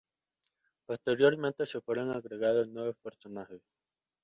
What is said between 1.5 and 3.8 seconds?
se fueron agregados nuevos personajes.